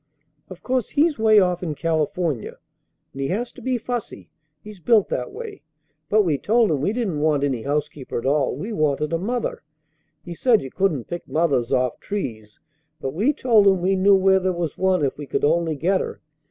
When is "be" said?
3.61-3.77